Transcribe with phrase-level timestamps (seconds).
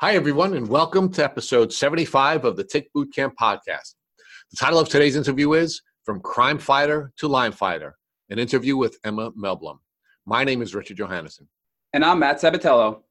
[0.00, 3.96] Hi, everyone, and welcome to episode 75 of the Tick Boot Camp podcast.
[4.50, 7.98] The title of today's interview is From Crime Fighter to Lyme Fighter,
[8.30, 9.76] an interview with Emma Melblum.
[10.24, 11.48] My name is Richard Johannesson.
[11.92, 13.02] And I'm Matt Sabatello.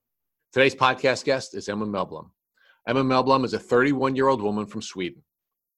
[0.51, 2.31] Today's podcast guest is Emma Melblum.
[2.87, 5.21] Emma Melblum is a 31 year old woman from Sweden.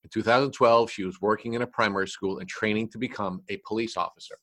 [0.06, 3.98] In 2012, she was working in a primary school and training to become a police
[3.98, 4.38] officer.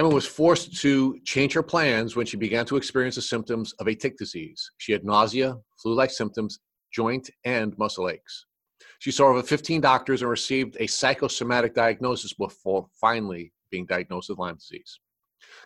[0.00, 3.86] Emma was forced to change her plans when she began to experience the symptoms of
[3.86, 4.70] a tick disease.
[4.78, 6.58] She had nausea, flu like symptoms,
[6.90, 8.46] joint and muscle aches.
[9.00, 14.38] She saw over 15 doctors and received a psychosomatic diagnosis before finally being diagnosed with
[14.38, 14.98] Lyme disease.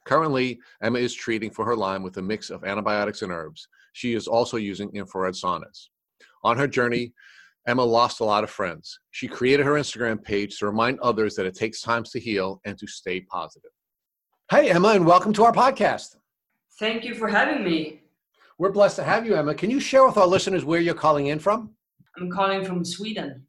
[0.04, 3.68] Currently, Emma is treating for her Lyme with a mix of antibiotics and herbs.
[3.92, 5.90] She is also using infrared saunas.
[6.42, 7.12] On her journey,
[7.68, 8.98] Emma lost a lot of friends.
[9.12, 12.76] She created her Instagram page to remind others that it takes time to heal and
[12.78, 13.70] to stay positive.
[14.50, 16.16] Hey, Emma, and welcome to our podcast.
[16.78, 18.02] Thank you for having me.
[18.58, 19.54] We're blessed to have you, Emma.
[19.54, 21.70] Can you share with our listeners where you're calling in from?
[22.18, 23.46] I'm calling from Sweden.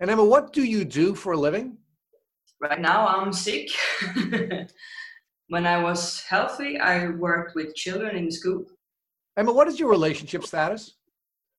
[0.00, 1.76] And Emma, what do you do for a living?
[2.62, 3.68] Right now, I'm sick.
[5.48, 8.64] when I was healthy, I worked with children in school.
[9.36, 10.94] Emma, what is your relationship status?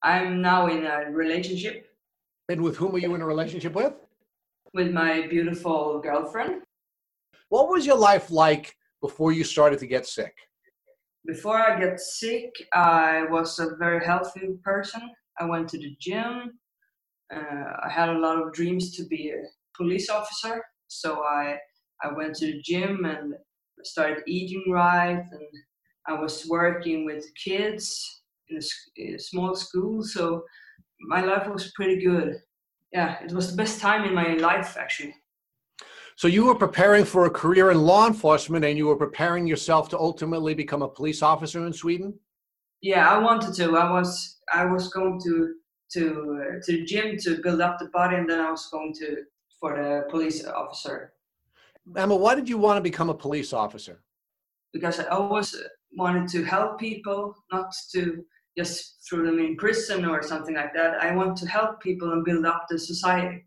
[0.02, 1.86] I'm now in a relationship.
[2.50, 3.94] And with whom are you in a relationship with?
[4.74, 6.64] With my beautiful girlfriend.
[7.50, 10.36] What was your life like before you started to get sick?
[11.26, 15.02] Before I get sick, I was a very healthy person.
[15.40, 16.60] I went to the gym.
[17.34, 19.44] Uh, I had a lot of dreams to be a
[19.76, 21.58] police officer, so I
[22.02, 23.36] I went to the gym and
[23.84, 25.54] started eating right, and
[26.08, 28.62] I was working with kids in a,
[28.96, 30.04] in a small school.
[30.04, 30.44] So
[31.02, 32.38] my life was pretty good.
[32.92, 35.16] Yeah, it was the best time in my life actually.
[36.20, 39.88] So you were preparing for a career in law enforcement and you were preparing yourself
[39.88, 42.14] to ultimately become a police officer in Sweden?
[42.82, 43.78] Yeah, I wanted to.
[43.78, 45.54] I was I was going to
[45.94, 48.94] to uh, to the gym to build up the body and then I was going
[48.96, 49.24] to
[49.62, 51.14] for the police officer.
[51.96, 54.04] Emma, why did you want to become a police officer?
[54.74, 55.56] Because I always
[55.96, 58.26] wanted to help people, not to
[58.58, 61.02] just throw them in prison or something like that.
[61.02, 63.46] I want to help people and build up the society.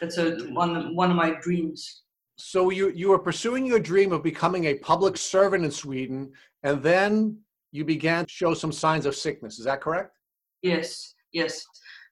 [0.00, 2.02] That's a, one one of my dreams
[2.40, 6.82] so you you were pursuing your dream of becoming a public servant in Sweden, and
[6.82, 7.38] then
[7.72, 9.58] you began to show some signs of sickness.
[9.58, 10.16] Is that correct?
[10.62, 11.64] Yes, yes.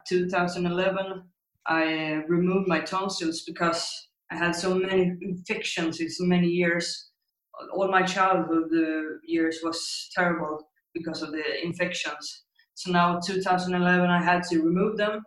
[0.09, 1.23] 2011,
[1.67, 7.11] I removed my tonsils because I had so many infections in so many years.
[7.75, 12.45] All my childhood uh, years was terrible because of the infections.
[12.75, 15.23] So now, 2011, I had to remove them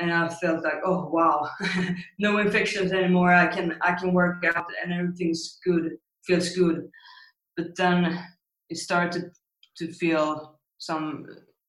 [0.00, 1.48] and I felt like, oh wow,
[2.18, 3.32] no infections anymore.
[3.32, 6.88] I can I can work out and everything's good, feels good.
[7.56, 8.24] But then
[8.68, 9.32] it started
[9.76, 11.26] to feel some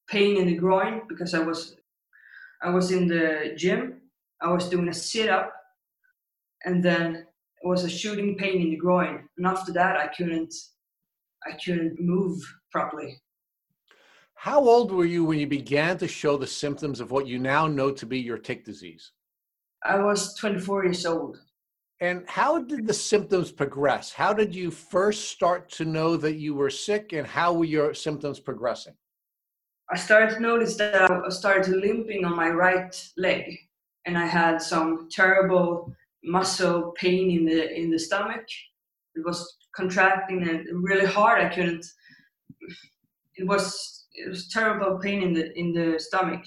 [0.09, 1.75] pain in the groin because I was
[2.61, 4.01] I was in the gym.
[4.41, 5.53] I was doing a sit up,
[6.65, 7.27] and then
[7.63, 9.27] it was a shooting pain in the groin.
[9.37, 10.53] And after that, I couldn't
[11.45, 13.19] I couldn't move properly.
[14.41, 17.67] How old were you when you began to show the symptoms of what you now
[17.67, 19.11] know to be your tick disease?
[19.83, 21.37] I was 24 years old.
[21.99, 24.11] And how did the symptoms progress?
[24.11, 27.93] How did you first start to know that you were sick, and how were your
[27.93, 28.95] symptoms progressing?
[29.91, 33.45] I started to notice that I started limping on my right leg,
[34.07, 35.93] and I had some terrible
[36.23, 38.47] muscle pain in the in the stomach.
[39.13, 41.43] It was contracting and really hard.
[41.43, 41.85] I couldn't.
[43.35, 46.43] It was it was terrible pain in the in the stomach.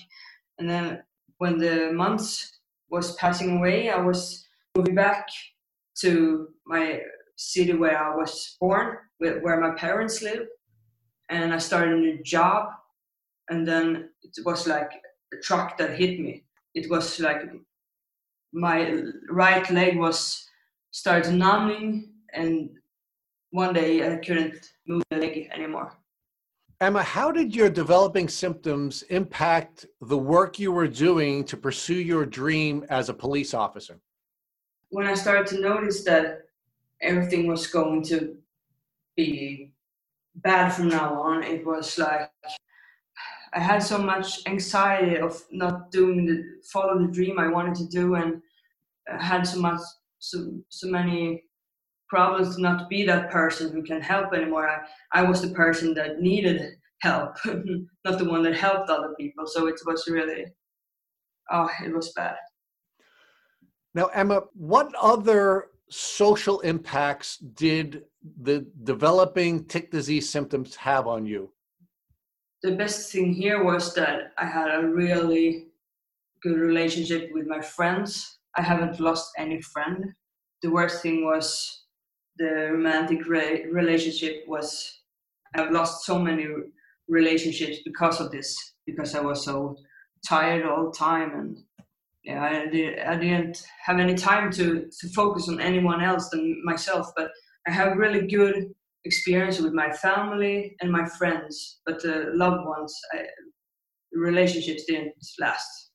[0.58, 1.02] And then
[1.38, 2.58] when the months
[2.90, 5.26] was passing away i was moving back
[6.00, 7.00] to my
[7.36, 10.46] city where i was born where my parents live.
[11.30, 12.68] And i started a new job.
[13.50, 14.90] And then it was like
[15.32, 16.44] a truck that hit me.
[16.74, 17.42] It was like
[18.52, 20.48] my right leg was
[20.90, 22.12] started numbing.
[22.32, 22.70] And
[23.50, 25.96] one day i couldn't move the leg anymore
[26.84, 32.26] Emma, how did your developing symptoms impact the work you were doing to pursue your
[32.26, 33.98] dream as a police officer?
[34.90, 36.42] When I started to notice that
[37.00, 38.36] everything was going to
[39.16, 39.72] be
[40.34, 42.30] bad from now on, it was like
[43.54, 47.86] I had so much anxiety of not doing the follow the dream I wanted to
[47.86, 48.42] do, and
[49.06, 49.80] had so much
[50.18, 51.44] so so many
[52.08, 54.68] problems to not be that person who can help anymore.
[54.68, 54.78] I,
[55.12, 57.36] I was the person that needed help,
[58.04, 59.46] not the one that helped other people.
[59.46, 60.46] So it was really,
[61.50, 62.36] oh, it was bad.
[63.94, 68.04] Now, Emma, what other social impacts did
[68.42, 71.54] the developing tick disease symptoms have on you?
[72.64, 75.66] the best thing here was that I had a really
[76.42, 78.38] good relationship with my friends.
[78.56, 80.14] I haven't lost any friend.
[80.62, 81.83] The worst thing was
[82.38, 85.00] the romantic re- relationship was
[85.54, 86.46] I've lost so many
[87.08, 89.76] relationships because of this because I was so
[90.26, 91.58] tired all the time and
[92.24, 96.62] yeah, I, did, I didn't have any time to, to focus on anyone else than
[96.64, 97.12] myself.
[97.14, 97.30] But
[97.66, 98.72] I have really good
[99.04, 103.26] experience with my family and my friends, but the loved ones, I,
[104.14, 105.90] relationships didn't last.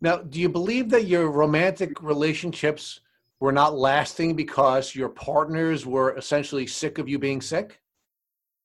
[0.00, 3.00] Now, do you believe that your romantic relationships
[3.40, 7.80] were not lasting because your partners were essentially sick of you being sick?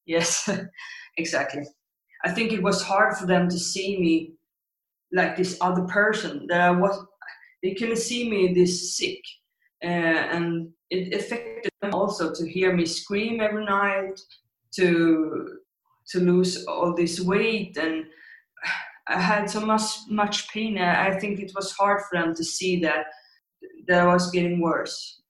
[0.05, 0.49] Yes,
[1.17, 1.63] exactly.
[2.23, 4.33] I think it was hard for them to see me
[5.11, 7.05] like this other person that I was.
[7.63, 9.21] They couldn't see me this sick,
[9.83, 14.19] uh, and it affected them also to hear me scream every night,
[14.75, 15.57] to
[16.09, 18.05] to lose all this weight, and
[19.07, 20.77] I had so much much pain.
[20.77, 23.05] I think it was hard for them to see that
[23.87, 25.21] that was getting worse.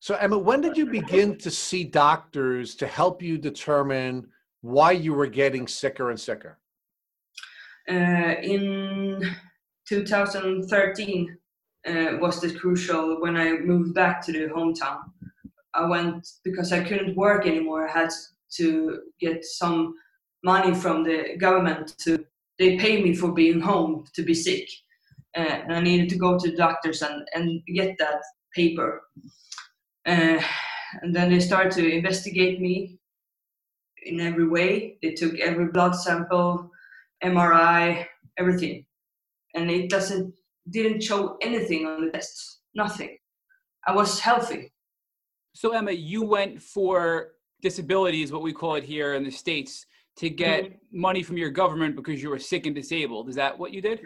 [0.00, 4.26] So Emma, when did you begin to see doctors to help you determine
[4.60, 6.58] why you were getting sicker and sicker?
[7.88, 9.24] Uh, in
[9.88, 11.38] 2013
[11.86, 15.00] uh, was the crucial when I moved back to the hometown.
[15.74, 17.88] I went because I couldn't work anymore.
[17.88, 18.10] I had
[18.56, 19.94] to get some
[20.44, 22.24] money from the government to
[22.58, 24.68] they pay me for being home to be sick.
[25.36, 28.20] Uh, and I needed to go to the doctors and, and get that
[28.54, 29.02] paper.
[30.06, 30.40] Uh,
[31.00, 32.98] and then they started to investigate me
[34.04, 34.98] in every way.
[35.02, 36.70] They took every blood sample,
[37.24, 38.06] MRI,
[38.38, 38.84] everything,
[39.54, 40.34] and it doesn't
[40.70, 42.60] didn't show anything on the tests.
[42.74, 43.16] Nothing.
[43.86, 44.72] I was healthy.
[45.54, 47.32] So Emma, you went for
[47.62, 49.86] disability, is what we call it here in the states,
[50.16, 51.00] to get mm-hmm.
[51.00, 53.28] money from your government because you were sick and disabled.
[53.28, 54.00] Is that what you did?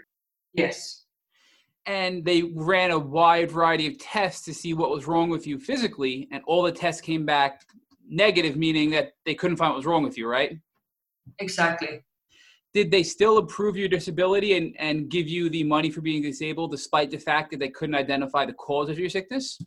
[0.55, 1.06] Yes.
[1.87, 5.59] And they ran a wide variety of tests to see what was wrong with you
[5.59, 7.65] physically, and all the tests came back
[8.09, 10.59] negative, meaning that they couldn't find what was wrong with you, right?
[11.39, 12.03] Exactly
[12.77, 16.71] did they still approve your disability and, and give you the money for being disabled
[16.71, 19.59] despite the fact that they couldn't identify the cause of your sickness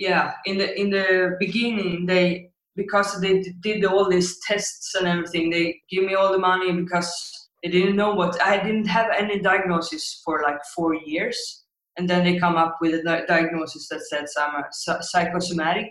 [0.00, 5.50] yeah in the in the beginning they because they did all these tests and everything
[5.50, 9.38] they give me all the money because they didn't know what i didn't have any
[9.38, 11.64] diagnosis for like four years
[11.98, 15.90] and then they come up with a diagnosis that says i'm a psychosomatic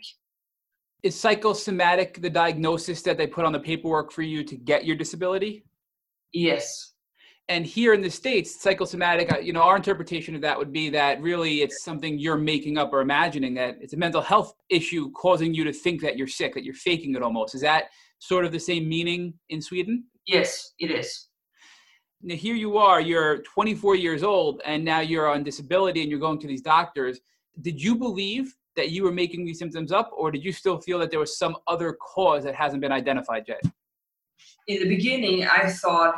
[1.03, 4.95] is psychosomatic the diagnosis that they put on the paperwork for you to get your
[4.95, 5.63] disability
[6.33, 6.93] Yes.
[7.49, 10.89] And here in the States, psychosomatic, uh, you know, our interpretation of that would be
[10.91, 15.11] that really it's something you're making up or imagining that it's a mental health issue
[15.11, 17.53] causing you to think that you're sick, that you're faking it almost.
[17.55, 17.85] Is that
[18.19, 20.05] sort of the same meaning in Sweden?
[20.27, 21.27] Yes, it is.
[22.23, 26.19] Now, here you are, you're 24 years old, and now you're on disability and you're
[26.19, 27.19] going to these doctors.
[27.61, 30.99] Did you believe that you were making these symptoms up, or did you still feel
[30.99, 33.61] that there was some other cause that hasn't been identified yet?
[34.67, 36.15] in the beginning, I thought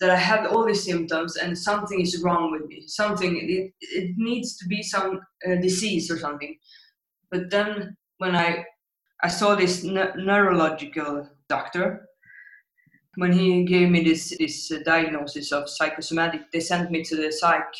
[0.00, 2.84] that I had all these symptoms and something is wrong with me.
[2.86, 6.56] Something it, it needs to be some uh, disease or something.
[7.30, 8.64] But then when I
[9.22, 12.07] I saw this ne- neurological doctor,
[13.18, 17.32] when he gave me this this uh, diagnosis of psychosomatic, they sent me to the
[17.32, 17.74] psych.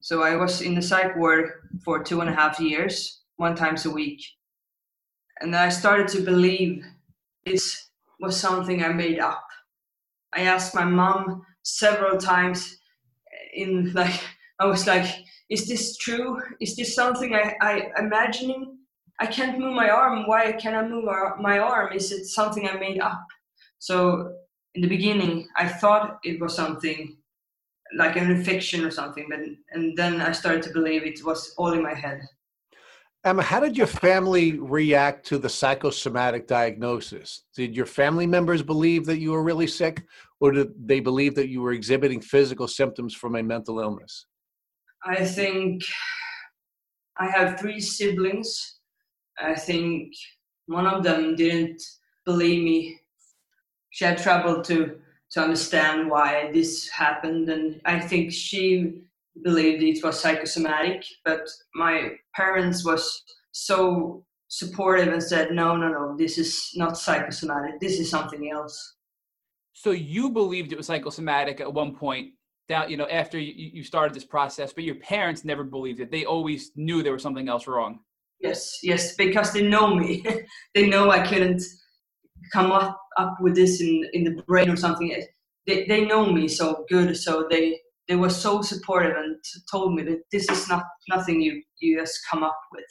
[0.00, 1.50] So I was in the psych ward
[1.84, 4.22] for two and a half years, one times a week,
[5.40, 6.84] and I started to believe
[7.44, 9.46] it's was something I made up.
[10.32, 12.78] I asked my mom several times
[13.52, 14.18] in like
[14.58, 15.08] I was like,
[15.50, 16.40] is this true?
[16.62, 18.78] Is this something I, I imagining?
[19.20, 20.26] I can't move my arm.
[20.26, 21.04] Why can't I move
[21.40, 21.92] my arm?
[21.92, 23.26] Is it something I made up?
[23.78, 24.32] So
[24.76, 27.16] in the beginning, I thought it was something
[27.96, 29.40] like an infection or something, but
[29.72, 32.20] and then I started to believe it was all in my head.
[33.24, 37.44] Emma, how did your family react to the psychosomatic diagnosis?
[37.56, 40.04] Did your family members believe that you were really sick,
[40.40, 44.26] or did they believe that you were exhibiting physical symptoms from a mental illness?
[45.04, 45.82] I think
[47.18, 48.78] I have three siblings.
[49.38, 50.12] I think
[50.66, 51.82] one of them didn't
[52.26, 53.00] believe me.
[53.96, 54.98] She had trouble to
[55.30, 59.00] to understand why this happened, and I think she
[59.42, 63.22] believed it was psychosomatic, but my parents was
[63.52, 67.80] so supportive and said, no, no, no, this is not psychosomatic.
[67.80, 68.96] This is something else.
[69.72, 72.34] So you believed it was psychosomatic at one point
[72.68, 76.10] down, you know, after you, you started this process, but your parents never believed it.
[76.10, 78.00] They always knew there was something else wrong.
[78.40, 80.22] Yes, yes, because they know me.
[80.74, 81.62] they know I couldn't
[82.52, 85.14] come up, up with this in, in the brain or something.
[85.66, 89.36] They, they know me so good, so they they were so supportive and
[89.70, 92.84] told me that this is not nothing you you just come up with.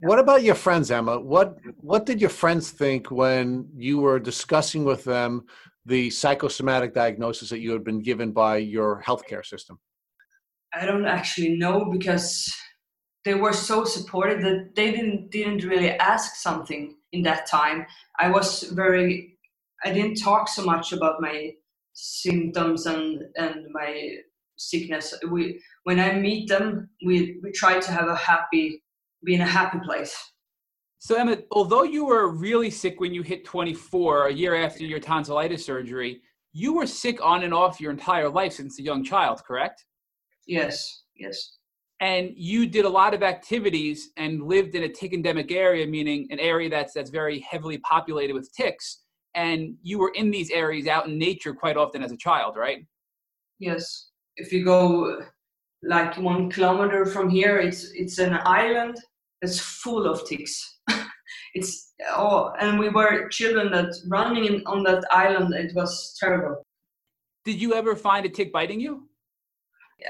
[0.00, 1.18] What about your friends, Emma?
[1.20, 5.44] What what did your friends think when you were discussing with them
[5.86, 9.78] the psychosomatic diagnosis that you had been given by your healthcare system?
[10.72, 12.54] I don't actually know because
[13.24, 17.86] they were so supportive that they didn't didn't really ask something in that time.
[18.18, 19.38] I was very
[19.84, 21.52] I didn't talk so much about my
[21.94, 24.16] symptoms and and my
[24.56, 25.14] sickness.
[25.30, 28.82] We when I meet them, we we try to have a happy
[29.24, 30.16] be in a happy place.
[31.00, 34.98] So Emma, although you were really sick when you hit 24, a year after your
[34.98, 36.22] tonsillitis surgery,
[36.52, 39.84] you were sick on and off your entire life since a young child, correct?
[40.46, 41.57] Yes, yes.
[42.00, 46.28] And you did a lot of activities and lived in a tick endemic area, meaning
[46.30, 49.02] an area that's that's very heavily populated with ticks.
[49.34, 52.84] And you were in these areas out in nature quite often as a child, right?
[53.58, 54.10] Yes.
[54.36, 55.22] If you go
[55.82, 58.96] like one kilometer from here, it's it's an island
[59.42, 60.78] that's full of ticks.
[61.54, 65.54] it's oh, and we were children that running in, on that island.
[65.54, 66.62] It was terrible.
[67.44, 69.07] Did you ever find a tick biting you?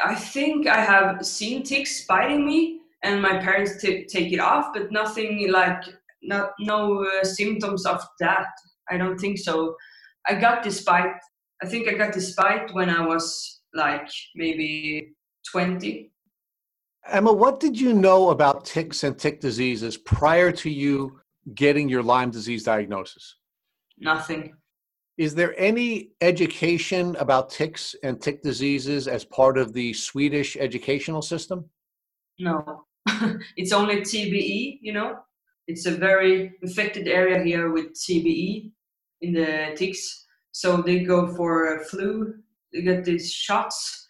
[0.04, 4.72] I think I have seen ticks biting me, and my parents t- take it off,
[4.74, 5.82] but nothing like
[6.22, 8.48] not no uh, symptoms of that.
[8.90, 9.76] I don't think so.
[10.26, 11.14] I got this bite.
[11.62, 15.14] I think I got this bite when I was like maybe
[15.50, 16.10] 20.
[17.06, 21.20] Emma, what did you know about ticks and tick diseases prior to you
[21.54, 23.36] getting your Lyme disease diagnosis?
[23.98, 24.54] Nothing.
[25.18, 31.22] Is there any education about ticks and tick diseases as part of the Swedish educational
[31.22, 31.68] system?
[32.38, 32.84] No.
[33.56, 35.16] it's only TBE, you know?
[35.66, 38.70] It's a very infected area here with TBE
[39.20, 40.24] in the ticks.
[40.52, 42.34] So they go for flu,
[42.72, 44.08] they get these shots.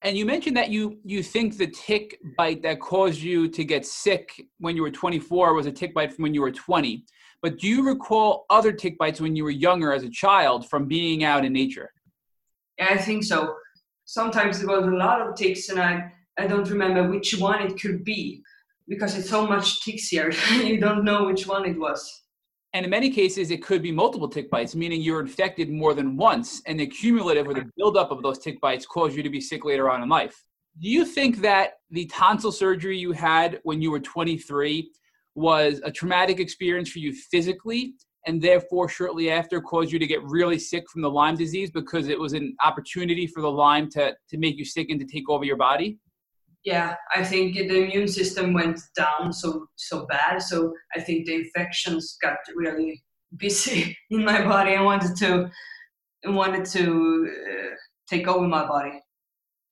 [0.00, 3.86] And you mentioned that you you think the tick bite that caused you to get
[3.86, 7.04] sick when you were 24 was a tick bite from when you were 20.
[7.42, 10.86] But do you recall other tick bites when you were younger as a child from
[10.86, 11.92] being out in nature?
[12.78, 13.56] Yeah, I think so.
[14.04, 17.80] Sometimes there was a lot of ticks, and I, I don't remember which one it
[17.80, 18.42] could be
[18.88, 20.32] because it's so much ticks here.
[20.52, 22.22] you don't know which one it was.
[22.74, 26.16] And in many cases, it could be multiple tick bites, meaning you're infected more than
[26.16, 29.40] once, and the cumulative or the buildup of those tick bites cause you to be
[29.40, 30.42] sick later on in life.
[30.80, 34.90] Do you think that the tonsil surgery you had when you were 23
[35.34, 37.94] was a traumatic experience for you physically
[38.26, 42.08] and therefore shortly after caused you to get really sick from the Lyme disease because
[42.08, 45.28] it was an opportunity for the Lyme to, to make you sick and to take
[45.28, 45.98] over your body?
[46.64, 50.40] Yeah, I think the immune system went down so so bad.
[50.40, 53.02] So I think the infections got really
[53.36, 54.76] busy in my body.
[54.76, 55.50] I wanted to
[56.24, 57.74] wanted to uh,
[58.08, 59.01] take over my body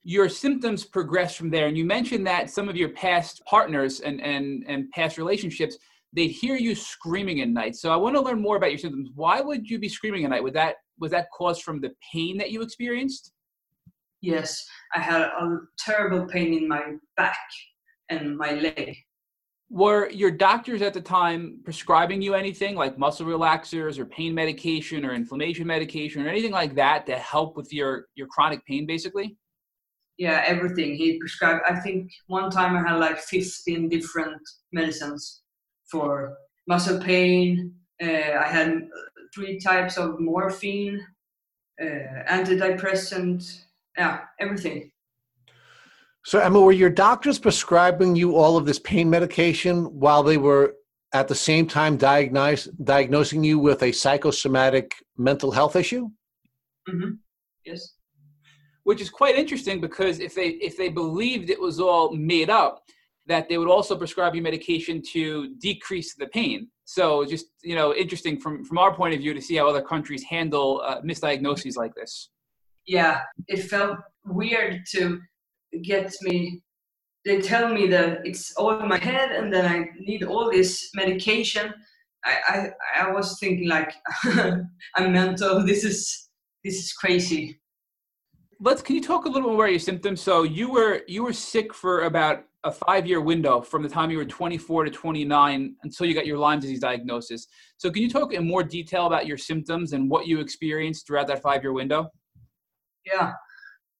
[0.02, 1.66] your symptoms progress from there.
[1.66, 5.76] And you mentioned that some of your past partners and, and, and past relationships,
[6.12, 7.76] they'd hear you screaming at night.
[7.76, 9.10] So I want to learn more about your symptoms.
[9.14, 10.42] Why would you be screaming at night?
[10.42, 13.32] Would that was that caused from the pain that you experienced?
[14.20, 16.82] Yes, I had a terrible pain in my
[17.16, 17.38] back
[18.10, 18.96] and my leg.
[19.70, 25.06] Were your doctors at the time prescribing you anything like muscle relaxers or pain medication
[25.06, 29.36] or inflammation medication or anything like that to help with your, your chronic pain basically?
[30.20, 31.62] Yeah, everything he prescribed.
[31.66, 35.40] I think one time I had like 15 different medicines
[35.90, 36.36] for
[36.68, 37.74] muscle pain.
[38.02, 38.86] Uh, I had
[39.34, 41.00] three types of morphine,
[41.80, 43.62] uh, antidepressant,
[43.96, 44.92] yeah, everything.
[46.26, 50.74] So, Emma, were your doctors prescribing you all of this pain medication while they were
[51.14, 56.10] at the same time diagnose, diagnosing you with a psychosomatic mental health issue?
[56.86, 57.12] Mm-hmm.
[57.64, 57.94] Yes
[58.90, 62.82] which is quite interesting because if they if they believed it was all made up
[63.28, 66.66] that they would also prescribe you medication to decrease the pain.
[66.86, 69.84] So just you know interesting from from our point of view to see how other
[69.92, 72.30] countries handle uh, misdiagnoses like this.
[72.84, 75.20] Yeah it felt weird to
[75.90, 76.60] get me
[77.24, 79.78] they tell me that it's all in my head and then i
[80.08, 81.66] need all this medication.
[82.24, 82.58] I i,
[83.02, 83.92] I was thinking like
[84.96, 85.98] i'm mental this is
[86.64, 87.59] this is crazy
[88.60, 90.20] let's can you talk a little more about your symptoms?
[90.20, 94.10] So you were you were sick for about a five year window from the time
[94.10, 97.46] you were 24 to 29 until you got your lyme disease diagnosis.
[97.78, 101.26] So can you talk in more detail about your symptoms and what you experienced throughout
[101.28, 102.10] that five year window?
[103.06, 103.32] Yeah.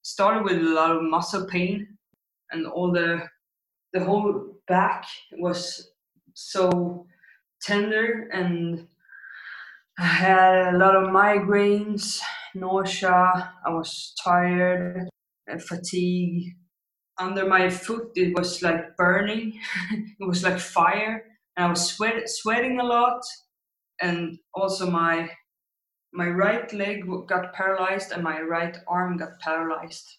[0.03, 1.97] Started with a lot of muscle pain
[2.53, 3.23] and all the
[3.93, 5.07] the whole back
[5.39, 5.93] was
[6.35, 7.07] so
[7.63, 8.87] tender and
[9.99, 12.21] I had a lot of migraines,
[12.55, 15.09] nausea, I was tired,
[15.47, 16.55] and fatigue.
[17.19, 19.61] Under my foot, it was like burning,
[19.93, 21.25] it was like fire,
[21.57, 23.21] and I was sweat, sweating a lot.
[24.01, 25.31] And also, my
[26.13, 30.19] my right leg got paralyzed and my right arm got paralyzed.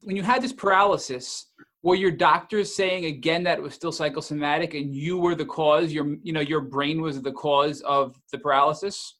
[0.00, 1.46] When you had this paralysis,
[1.82, 5.92] were your doctors saying again that it was still psychosomatic and you were the cause
[5.92, 9.18] your you know your brain was the cause of the paralysis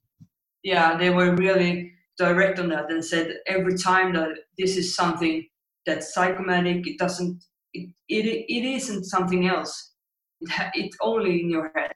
[0.62, 1.92] yeah they were really
[2.26, 5.46] direct on that and said every time that this is something
[5.86, 7.42] that's psychomatic it doesn't
[7.74, 8.26] it, it,
[8.56, 9.74] it isn't something else
[10.40, 11.92] it ha- it's only in your head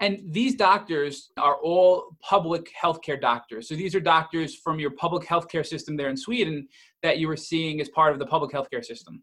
[0.00, 3.68] and these doctors are all public healthcare doctors.
[3.68, 6.66] So these are doctors from your public healthcare system there in Sweden
[7.02, 9.22] that you were seeing as part of the public healthcare system.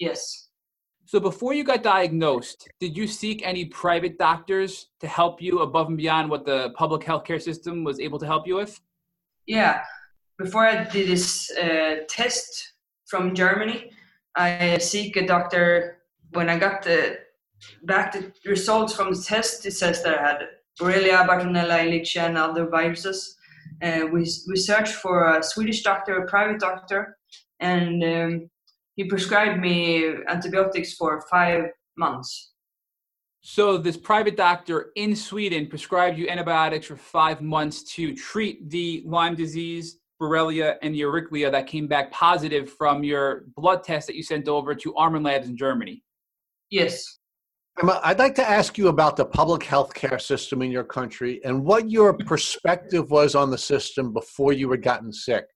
[0.00, 0.48] Yes.
[1.06, 5.86] So before you got diagnosed, did you seek any private doctors to help you above
[5.86, 8.78] and beyond what the public healthcare system was able to help you with?
[9.48, 9.80] Yeah.
[10.38, 12.74] Before I did this uh, test
[13.06, 13.90] from Germany,
[14.36, 16.02] I seek a doctor.
[16.32, 17.18] When I got the
[17.84, 20.38] back the results from the test, it says that I had
[20.78, 23.36] Borrelia, Bartonella, Ehrlichia, and other viruses.
[23.82, 27.16] Uh, we, we searched for a Swedish doctor, a private doctor,
[27.58, 28.50] and um,
[28.96, 31.64] he prescribed me antibiotics for five
[31.96, 32.52] months.
[33.50, 39.02] So, this private doctor in Sweden prescribed you antibiotics for five months to treat the
[39.06, 44.16] Lyme disease, Borrelia, and the Ehrlichia that came back positive from your blood test that
[44.16, 46.02] you sent over to Armin Labs in Germany.
[46.68, 47.20] Yes.
[47.82, 51.64] I'd like to ask you about the public health care system in your country and
[51.64, 55.46] what your perspective was on the system before you had gotten sick.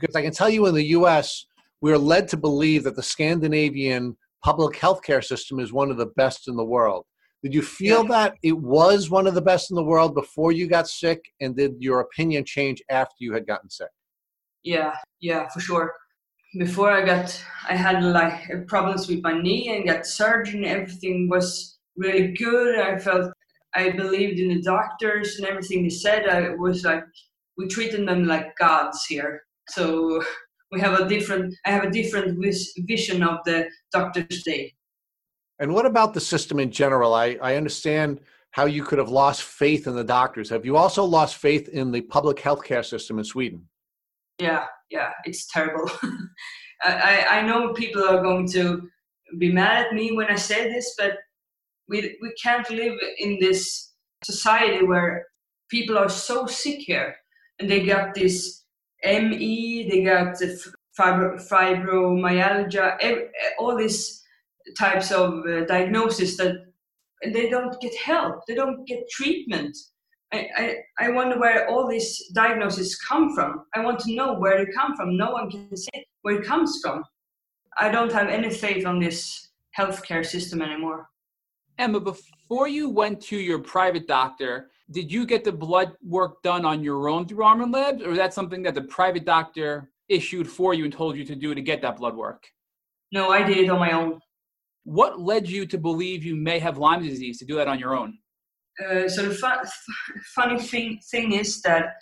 [0.00, 1.44] Because I can tell you in the US,
[1.82, 6.10] we're led to believe that the Scandinavian public health care system is one of the
[6.16, 7.04] best in the world.
[7.44, 8.08] Did you feel yeah.
[8.08, 11.20] that it was one of the best in the world before you got sick?
[11.42, 13.90] And did your opinion change after you had gotten sick?
[14.62, 15.92] Yeah, yeah, for sure.
[16.58, 20.64] Before I got, I had like uh, problems with my knee and got surgery and
[20.64, 22.78] everything was really good.
[22.78, 23.30] I felt
[23.74, 26.26] I believed in the doctors and everything they said.
[26.26, 27.04] I was like,
[27.58, 29.42] we treated them like gods here.
[29.68, 30.22] So
[30.74, 32.38] we have a different i have a different
[32.78, 34.72] vision of the doctor's day
[35.58, 37.14] and what about the system in general?
[37.14, 40.50] I, I understand how you could have lost faith in the doctors.
[40.50, 43.68] Have you also lost faith in the public healthcare system in sweden?
[44.38, 45.90] Yeah yeah it's terrible.
[46.82, 48.88] I, I know people are going to
[49.38, 51.14] be mad at me when i say this but
[51.88, 55.26] we, we can't live in this society where
[55.70, 57.16] people are so sick here
[57.58, 58.64] and they got this
[59.02, 60.34] ME, they got
[60.98, 64.22] fibro, fibromyalgia, all these
[64.78, 66.56] types of uh, diagnosis that
[67.24, 69.76] they don't get help, they don't get treatment.
[70.32, 73.64] I, I, I wonder where all these diagnoses come from.
[73.74, 75.16] I want to know where they come from.
[75.16, 77.04] No one can say where it comes from.
[77.78, 81.08] I don't have any faith on this healthcare system anymore.
[81.78, 86.64] Emma, before you went to your private doctor, did you get the blood work done
[86.64, 90.48] on your own through Armin Labs, or is that something that the private doctor issued
[90.48, 92.44] for you and told you to do to get that blood work?
[93.12, 94.20] No, I did it on my own.
[94.84, 97.96] What led you to believe you may have Lyme disease to do that on your
[97.96, 98.18] own?
[98.84, 101.96] Uh, so the fu- funny thing, thing is that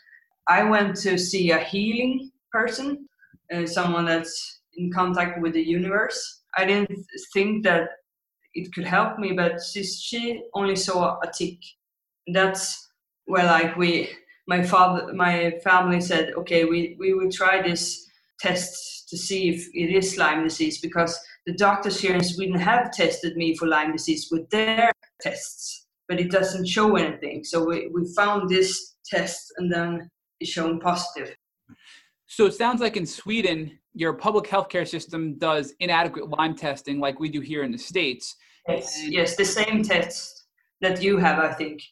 [0.49, 3.09] I went to see a healing person,
[3.55, 6.43] uh, someone that's in contact with the universe.
[6.57, 6.91] I didn't
[7.33, 7.89] think that
[8.55, 11.59] it could help me, but she, she only saw a tick
[12.29, 12.89] that's
[13.27, 14.09] where like we
[14.47, 18.07] my father my family said okay we we will try this
[18.41, 22.91] test to see if it is lyme disease because the doctors here in sweden have
[22.93, 27.89] tested me for lyme disease with their tests but it doesn't show anything so we,
[27.89, 30.09] we found this test and then
[30.41, 31.35] it's shown positive
[32.27, 37.21] so it sounds like in sweden your public healthcare system does inadequate lyme testing like
[37.21, 38.37] we do here in the states
[38.69, 40.47] yes yes the same test
[40.81, 41.83] that you have i think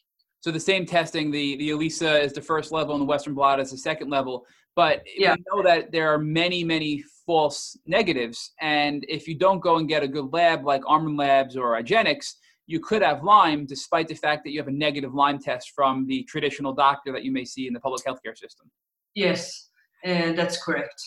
[0.41, 3.59] so the same testing, the the ELISA is the first level and the Western blot
[3.59, 4.45] is the second level.
[4.75, 5.35] But yeah.
[5.35, 8.51] we know that there are many, many false negatives.
[8.59, 12.33] And if you don't go and get a good lab like Armin Labs or IGeneX,
[12.67, 16.05] you could have Lyme despite the fact that you have a negative Lyme test from
[16.07, 18.69] the traditional doctor that you may see in the public healthcare system.
[19.15, 19.69] Yes,
[20.03, 21.01] and that's correct.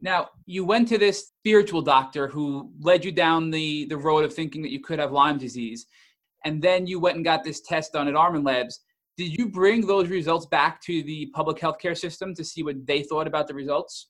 [0.00, 4.34] Now, you went to this spiritual doctor who led you down the, the road of
[4.34, 5.86] thinking that you could have Lyme disease
[6.44, 8.80] and then you went and got this test done at Armin Labs.
[9.16, 13.04] Did you bring those results back to the public healthcare system to see what they
[13.04, 14.08] thought about the results?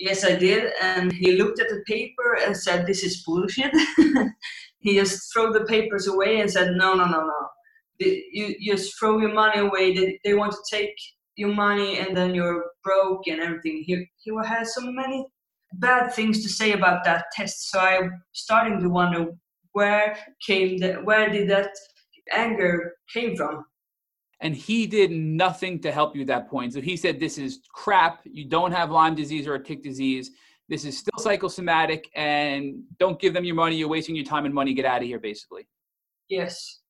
[0.00, 0.72] Yes, I did.
[0.80, 3.70] And he looked at the paper and said, This is bullshit.
[4.78, 7.48] he just threw the papers away and said, No, no, no, no.
[7.98, 9.94] you, just throw your money away.
[9.94, 10.94] They, they want to take
[11.36, 13.84] your money and then you're broke and everything.
[13.86, 15.26] He, he has so many
[15.74, 17.70] bad things to say about that test.
[17.70, 19.26] So I'm starting to wonder
[19.72, 21.72] where came the, where did that
[22.32, 23.66] anger came from?
[24.42, 26.72] And he did nothing to help you at that point.
[26.72, 28.20] So he said, This is crap.
[28.24, 30.30] You don't have Lyme disease or a tick disease.
[30.68, 33.76] This is still psychosomatic, and don't give them your money.
[33.76, 34.72] You're wasting your time and money.
[34.72, 35.66] Get out of here, basically.
[36.28, 36.80] Yes.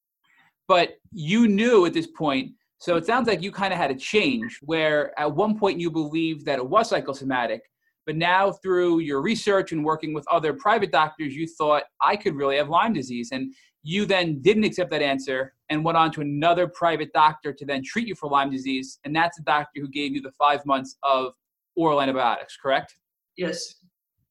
[0.69, 2.53] But you knew at this point.
[2.77, 5.91] So it sounds like you kind of had a change where at one point you
[5.91, 7.70] believed that it was psychosomatic,
[8.11, 12.35] but now through your research and working with other private doctors, you thought I could
[12.35, 13.29] really have Lyme disease.
[13.31, 17.64] And you then didn't accept that answer and went on to another private doctor to
[17.64, 18.99] then treat you for Lyme disease.
[19.05, 21.35] And that's the doctor who gave you the five months of
[21.77, 22.96] oral antibiotics, correct?
[23.37, 23.77] Yes.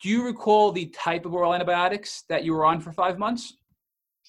[0.03, 3.53] Do you recall the type of oral antibiotics that you were on for five months?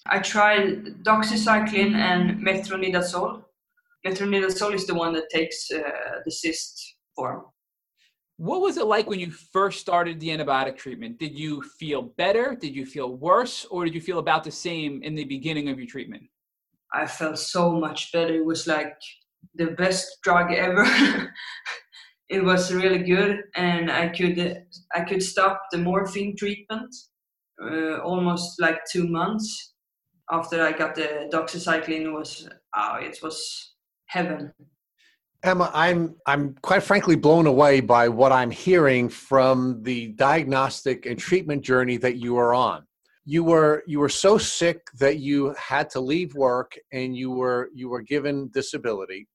[0.06, 3.42] I tried doxycycline and metronidazole.
[4.06, 5.80] Metronidazole is the one that takes uh,
[6.24, 7.46] the cyst form.
[8.40, 11.18] What was it like when you first started the antibiotic treatment?
[11.18, 12.56] Did you feel better?
[12.58, 13.66] Did you feel worse?
[13.66, 16.22] Or did you feel about the same in the beginning of your treatment?
[16.94, 18.34] I felt so much better.
[18.34, 18.94] It was like
[19.56, 20.86] the best drug ever.
[22.30, 26.96] it was really good, and I could I could stop the morphine treatment
[27.62, 29.74] uh, almost like two months
[30.32, 32.14] after I got the doxycycline.
[32.14, 33.74] Was oh, it was
[34.06, 34.54] heaven.
[35.42, 41.18] Emma, I'm I'm quite frankly blown away by what I'm hearing from the diagnostic and
[41.18, 42.84] treatment journey that you are on.
[43.24, 47.70] You were you were so sick that you had to leave work and you were
[47.74, 49.28] you were given disability.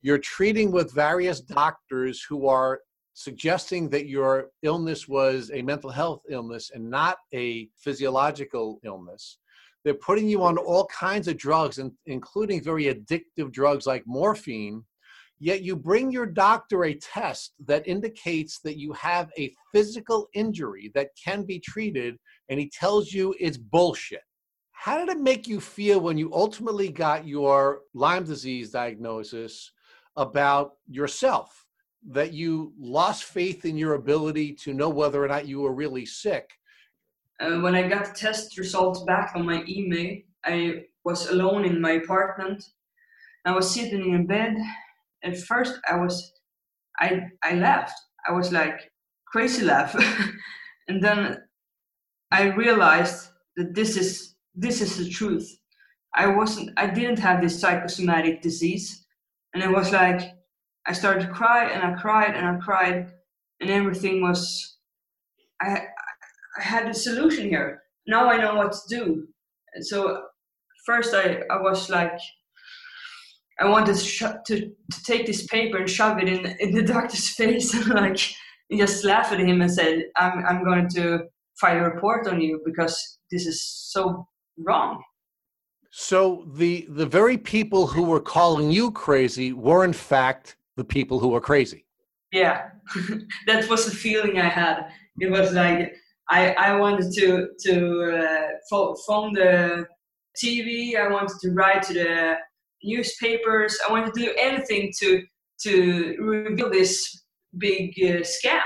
[0.00, 2.80] You're treating with various doctors who are
[3.14, 9.38] suggesting that your illness was a mental health illness and not a physiological illness.
[9.84, 14.84] They're putting you on all kinds of drugs, including very addictive drugs like morphine,
[15.40, 20.90] Yet you bring your doctor a test that indicates that you have a physical injury
[20.94, 24.22] that can be treated, and he tells you it's bullshit.
[24.72, 29.72] How did it make you feel when you ultimately got your Lyme disease diagnosis
[30.16, 31.64] about yourself?
[32.10, 36.06] That you lost faith in your ability to know whether or not you were really
[36.06, 36.50] sick?
[37.40, 41.80] Uh, when I got the test results back on my email, I was alone in
[41.80, 42.64] my apartment.
[43.44, 44.56] I was sitting in bed
[45.24, 46.32] at first I was
[46.98, 47.98] I I laughed.
[48.28, 48.90] I was like
[49.26, 49.94] crazy laugh.
[50.88, 51.38] and then
[52.30, 55.48] I realized that this is this is the truth.
[56.14, 59.06] I wasn't I didn't have this psychosomatic disease.
[59.54, 60.20] And it was like
[60.86, 63.12] I started to cry and I cried and I cried
[63.60, 64.78] and everything was
[65.60, 65.86] I
[66.58, 67.82] I had a solution here.
[68.06, 69.26] Now I know what to do.
[69.74, 70.22] And so
[70.86, 72.18] first I, I was like
[73.60, 76.82] I wanted to, sh- to, to take this paper and shove it in in the
[76.94, 78.20] doctor's face and like
[78.76, 81.24] just laugh at him and said, "I'm I'm going to
[81.60, 84.26] file a report on you because this is so
[84.58, 85.02] wrong."
[85.90, 91.18] So the the very people who were calling you crazy were in fact the people
[91.18, 91.84] who were crazy.
[92.30, 92.70] Yeah,
[93.46, 94.90] that was the feeling I had.
[95.18, 95.94] It was like
[96.30, 97.74] I I wanted to to
[98.70, 99.86] uh, phone the
[100.36, 100.94] TV.
[100.96, 102.36] I wanted to write to the
[102.82, 103.78] newspapers.
[103.86, 105.22] I wanted to do anything to
[105.62, 107.24] to reveal this
[107.56, 108.60] big uh, scam.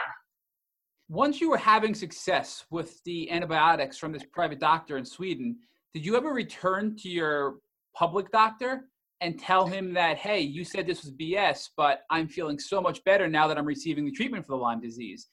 [1.09, 5.57] Once you were having success with the antibiotics from this private doctor in Sweden,
[5.95, 7.57] did you ever return to your
[7.95, 8.89] public doctor
[9.21, 13.05] and tell him that, hey, you said this was BS, but I'm feeling so much
[13.05, 15.29] better now that I'm receiving the treatment for the Lyme disease?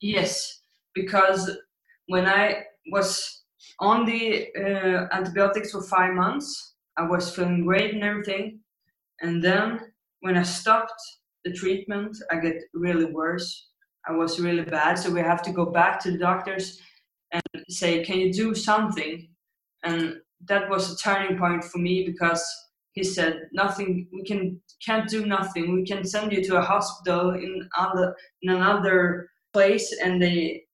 [0.00, 0.60] Yes,
[0.94, 1.50] because
[2.06, 3.42] when I was
[3.80, 8.60] on the uh, antibiotics for five months, I was feeling great and everything.
[9.20, 9.80] And then
[10.20, 11.00] when I stopped
[11.44, 13.68] the treatment, I get really worse.
[14.08, 14.98] I was really bad.
[14.98, 16.80] So we have to go back to the doctors
[17.32, 19.28] and say, can you do something?
[19.84, 20.16] And
[20.48, 22.44] that was a turning point for me because
[22.92, 25.74] he said, nothing, we can, can't do nothing.
[25.74, 30.64] We can send you to a hospital in other, in another place and they,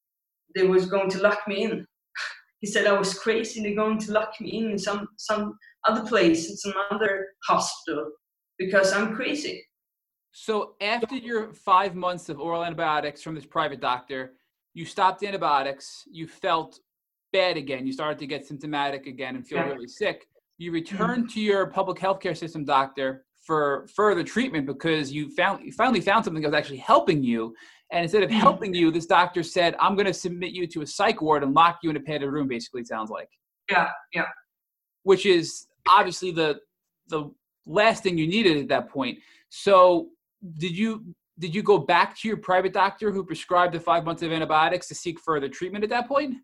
[0.55, 1.87] they was going to lock me in.
[2.61, 3.63] he said I was crazy.
[3.63, 8.11] They're going to lock me in, some, some other place, it's another hospital
[8.59, 9.65] because I'm crazy.
[10.33, 14.33] So after your five months of oral antibiotics from this private doctor,
[14.75, 16.79] you stopped antibiotics, you felt
[17.33, 19.69] bad again, you started to get symptomatic again and feel yeah.
[19.69, 20.27] really sick.
[20.59, 20.75] You mm-hmm.
[20.75, 26.01] returned to your public healthcare system doctor for further treatment because you found you finally
[26.01, 27.55] found something that was actually helping you.
[27.91, 28.41] And instead of mm-hmm.
[28.41, 31.53] helping you, this doctor said, I'm going to submit you to a psych ward and
[31.53, 33.29] lock you in a padded room, basically, it sounds like.
[33.71, 34.29] Yeah, yeah.
[35.03, 36.61] Which is obviously the
[37.09, 37.31] the
[37.67, 39.19] last thing you needed at that point.
[39.49, 40.09] So
[40.59, 44.23] did you did you go back to your private doctor who prescribed the five months
[44.23, 46.37] of antibiotics to seek further treatment at that point?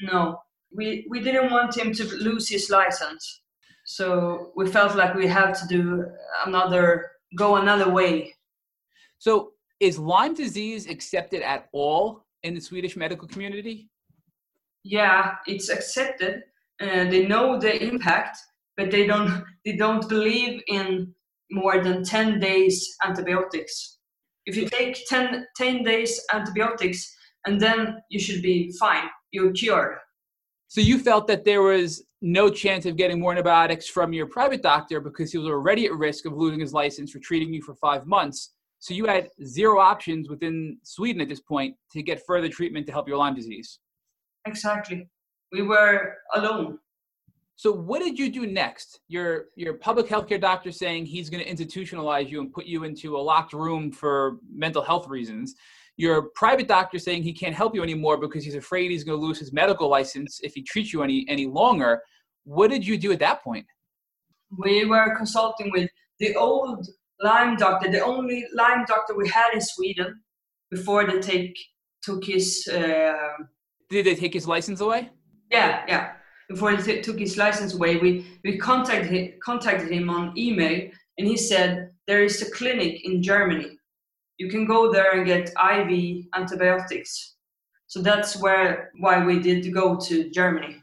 [0.00, 0.40] No,
[0.72, 3.42] we we didn't want him to lose his license,
[3.84, 6.04] so we felt like we had to do
[6.46, 8.34] another go another way.
[9.18, 13.88] So is Lyme disease accepted at all in the Swedish medical community?
[14.84, 16.44] Yeah, it's accepted.
[16.80, 18.38] Uh, they know the impact,
[18.78, 21.12] but they don't they don't believe in
[21.50, 23.98] more than 10 days antibiotics.
[24.46, 27.14] If you take 10, 10 days antibiotics
[27.46, 29.98] and then you should be fine, you're cured.
[30.68, 34.62] So you felt that there was no chance of getting more antibiotics from your private
[34.62, 37.74] doctor because he was already at risk of losing his license for treating you for
[37.74, 38.54] five months.
[38.78, 42.92] So you had zero options within Sweden at this point to get further treatment to
[42.92, 43.80] help your Lyme disease.
[44.46, 45.08] Exactly.
[45.52, 46.78] We were alone.
[47.58, 49.00] So what did you do next?
[49.08, 53.16] Your your public healthcare doctor saying he's going to institutionalize you and put you into
[53.16, 55.56] a locked room for mental health reasons.
[55.96, 59.26] Your private doctor saying he can't help you anymore because he's afraid he's going to
[59.26, 62.00] lose his medical license if he treats you any any longer.
[62.44, 63.66] What did you do at that point?
[64.56, 65.90] We were consulting with
[66.20, 66.86] the old
[67.20, 70.22] Lyme doctor, the only Lyme doctor we had in Sweden
[70.70, 71.58] before they take
[72.02, 72.68] took his.
[72.72, 73.14] Uh,
[73.90, 75.10] Did they take his license away?
[75.50, 76.12] Yeah, yeah
[76.48, 80.90] before he t- took his license away, we, we contacted him, contacted him on email
[81.18, 83.78] and he said, There is a clinic in Germany.
[84.38, 87.34] You can go there and get IV antibiotics.
[87.88, 90.82] So that's where why we did go to Germany.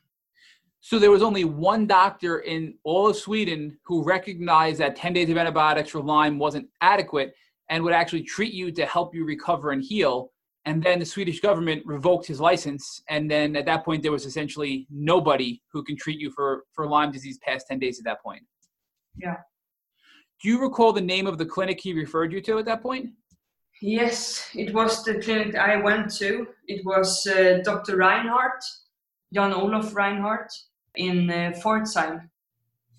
[0.81, 5.29] So there was only one doctor in all of Sweden who recognized that 10 days
[5.29, 7.33] of antibiotics for Lyme wasn't adequate
[7.69, 10.31] and would actually treat you to help you recover and heal
[10.65, 14.25] and then the Swedish government revoked his license, and then at that point there was
[14.25, 18.21] essentially nobody who can treat you for for Lyme disease past ten days at that
[18.23, 18.43] point.
[19.17, 19.37] Yeah.
[20.41, 23.09] Do you recall the name of the clinic he referred you to at that point?
[23.81, 26.47] Yes, it was the clinic I went to.
[26.67, 27.97] It was uh, Dr.
[27.97, 28.63] Reinhardt,
[29.33, 30.51] Jan Olof Reinhardt,
[30.95, 32.29] in uh, Pforzheim.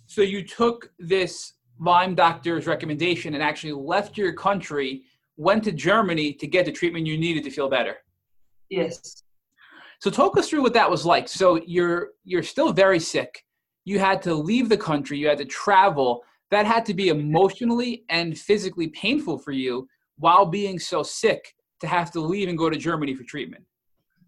[0.06, 5.04] So you took this Lyme doctor's recommendation and actually left your country
[5.36, 7.96] went to Germany to get the treatment you needed to feel better.
[8.70, 9.22] Yes.
[10.00, 11.28] So talk us through what that was like.
[11.28, 13.44] So you're you're still very sick.
[13.84, 16.22] You had to leave the country, you had to travel.
[16.50, 21.86] That had to be emotionally and physically painful for you while being so sick to
[21.86, 23.64] have to leave and go to Germany for treatment.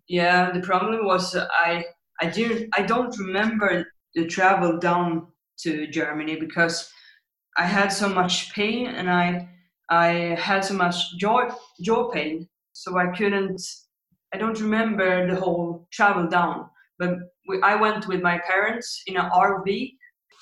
[0.09, 1.85] Yeah, the problem was uh, I
[2.21, 6.91] I didn't I don't remember the travel down to Germany because
[7.57, 9.49] I had so much pain and I
[9.91, 13.61] I had so much jaw jaw pain, so I couldn't.
[14.35, 17.15] I don't remember the whole travel down, but
[17.49, 19.95] we, I went with my parents in an RV.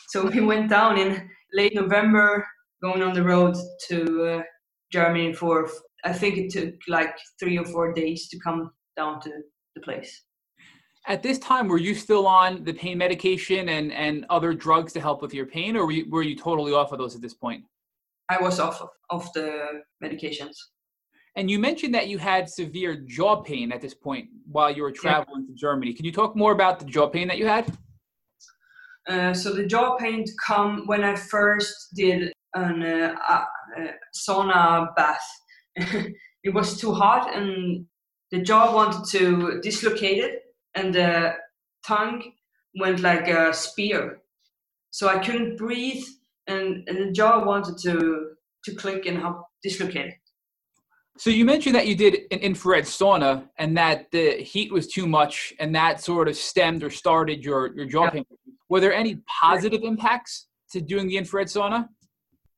[0.08, 2.46] So we went down in late November,
[2.82, 3.56] going on the road
[3.88, 4.42] to uh,
[4.92, 5.68] Germany for.
[6.04, 9.30] I think it took like three or four days to come down to
[9.74, 10.22] the place.
[11.08, 15.00] At this time, were you still on the pain medication and, and other drugs to
[15.00, 17.34] help with your pain, or were you, were you totally off of those at this
[17.34, 17.64] point?
[18.28, 20.54] I was off of, of the medications.
[21.36, 24.92] And you mentioned that you had severe jaw pain at this point while you were
[24.92, 25.54] traveling yeah.
[25.54, 25.92] to Germany.
[25.92, 27.70] Can you talk more about the jaw pain that you had?
[29.08, 33.44] Uh, so the jaw pain come when I first did an uh, uh,
[34.14, 35.28] sauna bath.
[35.76, 37.86] it was too hot, and
[38.30, 40.40] the jaw wanted to dislocate it,
[40.74, 41.34] and the
[41.86, 42.32] tongue
[42.80, 44.22] went like a spear.
[44.90, 46.04] So I couldn't breathe
[46.46, 48.30] and, and the jaw wanted to
[48.64, 50.14] to click and help dislocate.
[51.18, 55.06] So you mentioned that you did an infrared sauna and that the heat was too
[55.06, 58.10] much and that sort of stemmed or started your, your jaw yeah.
[58.10, 58.24] pain.
[58.68, 61.88] Were there any positive impacts to doing the infrared sauna?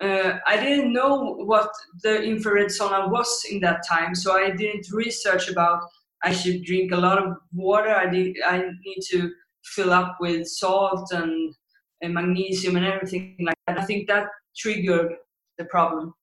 [0.01, 1.71] Uh, I didn't know what
[2.03, 5.83] the infrared sauna was in that time, so I didn't research about
[6.25, 7.91] I should drink a lot of water.
[7.91, 9.31] I, did, I need to
[9.63, 11.55] fill up with salt and
[12.01, 13.79] and magnesium and everything like that.
[13.79, 15.13] I think that triggered
[15.59, 16.15] the problem.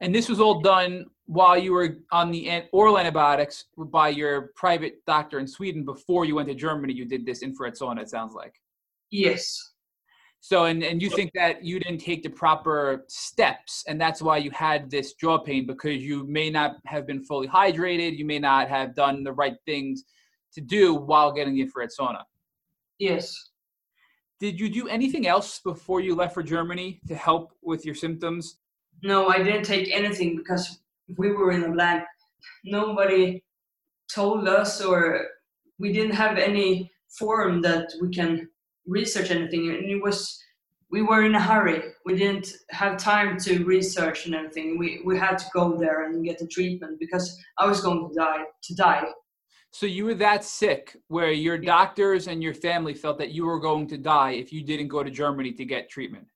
[0.00, 5.04] And this was all done while you were on the oral antibiotics by your private
[5.06, 6.92] doctor in Sweden before you went to Germany.
[6.92, 8.02] You did this infrared sauna.
[8.02, 8.54] It sounds like.
[9.10, 9.72] Yes.
[10.40, 14.36] So, and, and you think that you didn't take the proper steps, and that's why
[14.36, 18.38] you had this jaw pain because you may not have been fully hydrated, you may
[18.38, 20.04] not have done the right things
[20.54, 22.22] to do while getting the infrared sauna.
[23.00, 23.50] Yes.
[24.40, 28.58] Did you do anything else before you left for Germany to help with your symptoms?
[29.02, 30.80] No, I didn't take anything because
[31.16, 32.04] we were in the blank.
[32.64, 33.42] Nobody
[34.12, 35.26] told us, or
[35.78, 38.48] we didn't have any forum that we can
[38.86, 39.70] research anything.
[39.70, 40.40] And it was
[40.90, 41.82] we were in a hurry.
[42.06, 44.78] We didn't have time to research and everything.
[44.78, 48.14] We we had to go there and get the treatment because I was going to
[48.14, 49.04] die to die.
[49.72, 53.60] So you were that sick where your doctors and your family felt that you were
[53.60, 56.26] going to die if you didn't go to Germany to get treatment.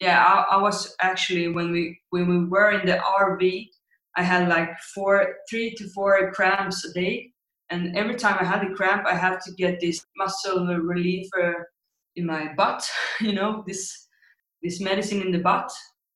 [0.00, 3.68] Yeah, I, I was actually when we when we were in the RV,
[4.16, 7.30] I had like four, three to four cramps a day,
[7.70, 11.68] and every time I had a cramp, I had to get this muscle reliever
[12.16, 12.88] in my butt,
[13.20, 14.08] you know, this
[14.62, 15.70] this medicine in the butt.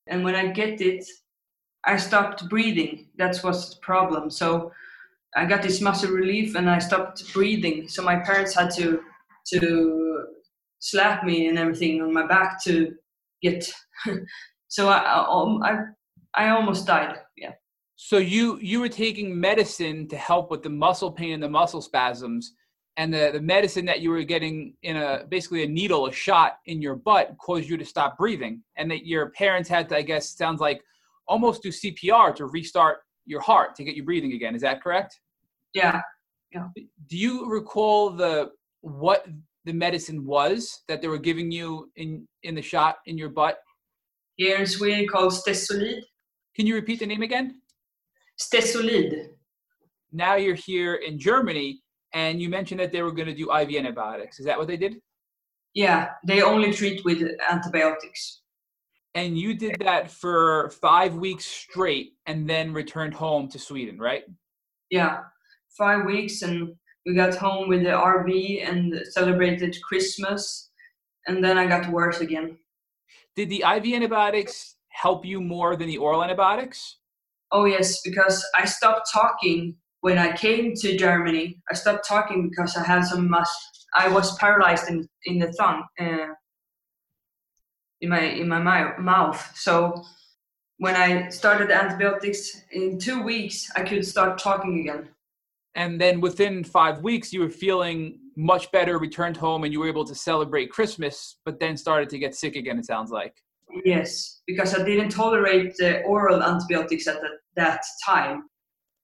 [0.09, 1.05] And when I get it,
[1.85, 3.09] I stopped breathing.
[3.17, 4.31] That's what's the problem.
[4.31, 4.73] So
[5.35, 7.89] I got this muscle relief and I stopped breathing.
[7.89, 9.01] So my parents had to
[9.49, 10.25] to
[10.81, 12.95] slap me and everything on my back to
[13.43, 13.71] get.
[14.69, 15.79] so I, um, I
[16.35, 17.19] I almost died.
[17.37, 17.53] Yeah.
[17.97, 21.83] So you you were taking medicine to help with the muscle pain and the muscle
[21.83, 22.53] spasms,
[22.97, 26.59] and the, the medicine that you were getting in a basically a needle, a shot
[26.67, 30.03] in your butt, caused you to stop breathing, and that your parents had to, I
[30.03, 30.83] guess, sounds like
[31.29, 34.55] almost do CPR to restart your heart to get you breathing again.
[34.55, 35.21] Is that correct?
[35.75, 36.01] Yeah.
[36.53, 36.69] Yeah.
[37.09, 39.27] Do you recall the what
[39.65, 43.59] the medicine was that they were giving you in in the shot in your butt?
[44.37, 46.01] Here in Sweden, called Stesolid.
[46.55, 47.61] Can you repeat the name again?
[48.41, 49.29] Stesolid.
[50.13, 51.81] Now you're here in Germany
[52.13, 54.39] and you mentioned that they were going to do IV antibiotics.
[54.39, 54.97] Is that what they did?
[55.75, 58.41] Yeah, they only treat with antibiotics.
[59.17, 64.25] And you did that for five weeks straight and then returned home to Sweden, right?
[64.91, 65.21] Yeah,
[65.77, 66.43] five weeks.
[66.43, 66.75] And
[67.07, 70.71] we got home with the RV and celebrated Christmas.
[71.27, 72.59] And then I got worse again.
[73.35, 76.99] Did the IV antibiotics help you more than the oral antibiotics?
[77.53, 79.77] Oh, yes, because I stopped talking
[80.07, 83.51] when I came to Germany, I stopped talking because I had some mus.
[83.95, 86.29] I was paralyzed in in the tongue, uh,
[88.01, 89.53] in my in my mouth.
[89.55, 90.05] So
[90.79, 95.09] when I started antibiotics in two weeks, I could start talking again.
[95.75, 99.89] And then within five weeks, you were feeling much better, returned home, and you were
[99.89, 103.35] able to celebrate Christmas, but then started to get sick again, it sounds like.
[103.85, 108.45] Yes, because I didn't tolerate the oral antibiotics at the, that time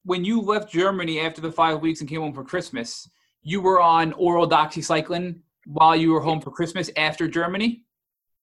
[0.04, 3.08] when you left Germany after the five weeks and came home for Christmas,
[3.42, 7.82] you were on oral doxycycline while you were home for Christmas after Germany?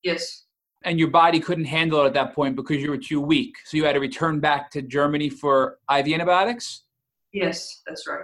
[0.03, 0.45] Yes.
[0.83, 3.55] And your body couldn't handle it at that point because you were too weak.
[3.65, 6.83] So you had to return back to Germany for IV antibiotics?
[7.33, 8.23] Yes, that's right.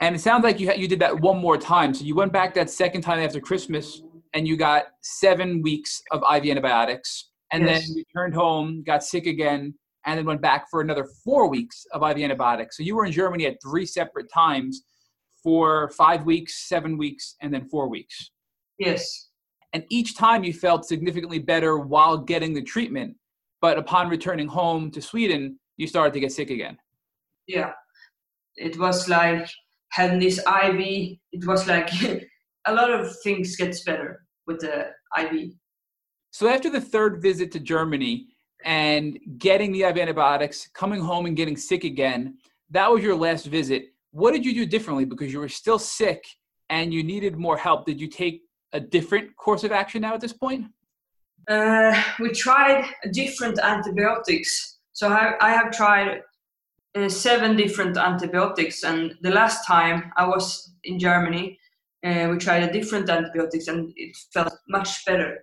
[0.00, 1.94] And it sounds like you, you did that one more time.
[1.94, 4.02] So you went back that second time after Christmas
[4.34, 7.30] and you got seven weeks of IV antibiotics.
[7.52, 7.86] And yes.
[7.86, 9.74] then returned home, got sick again,
[10.06, 12.76] and then went back for another four weeks of IV antibiotics.
[12.76, 14.82] So you were in Germany at three separate times
[15.42, 18.30] for five weeks, seven weeks, and then four weeks.
[18.78, 19.28] Yes.
[19.72, 23.16] And each time you felt significantly better while getting the treatment.
[23.60, 26.76] But upon returning home to Sweden, you started to get sick again.
[27.46, 27.72] Yeah.
[28.56, 29.48] It was like
[29.90, 31.90] having this IV, it was like
[32.66, 35.52] a lot of things gets better with the IV.
[36.30, 38.28] So after the third visit to Germany,
[38.64, 42.36] and getting the IV antibiotics, coming home and getting sick again.
[42.70, 43.86] That was your last visit.
[44.10, 46.24] What did you do differently because you were still sick
[46.70, 47.86] and you needed more help?
[47.86, 50.66] Did you take a different course of action now at this point?
[51.48, 54.78] Uh, we tried different antibiotics.
[54.92, 56.22] So I, I have tried
[56.94, 61.58] uh, seven different antibiotics, and the last time I was in Germany,
[62.04, 65.38] uh, we tried a different antibiotics, and it felt much better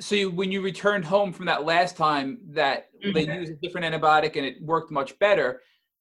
[0.00, 3.12] so you, when you returned home from that last time that mm-hmm.
[3.12, 5.60] they used a different antibiotic and it worked much better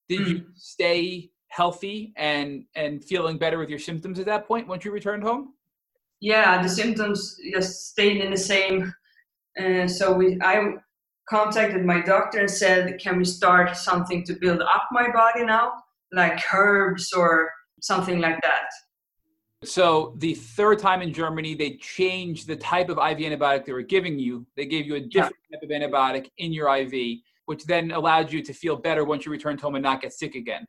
[0.10, 0.30] did mm-hmm.
[0.30, 4.91] you stay healthy and and feeling better with your symptoms at that point once you
[4.91, 5.54] returned home
[6.21, 8.93] yeah the symptoms just stayed in the same
[9.60, 10.73] uh, so we i
[11.29, 15.73] contacted my doctor and said can we start something to build up my body now
[16.13, 18.69] like herbs or something like that
[19.63, 23.84] so the third time in Germany, they changed the type of IV antibiotic they were
[23.84, 24.45] giving you.
[24.57, 25.59] They gave you a different yeah.
[25.59, 29.32] type of antibiotic in your IV, which then allowed you to feel better once you
[29.32, 30.65] returned home and not get sick again.